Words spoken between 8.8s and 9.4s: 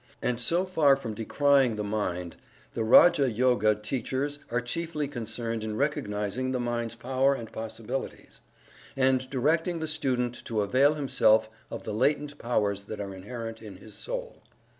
and